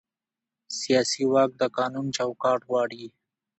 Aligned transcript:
سیاسي 0.79 1.23
واک 1.31 1.51
د 1.61 1.63
قانون 1.77 2.05
چوکاټ 2.17 2.59
غواړي 2.69 3.03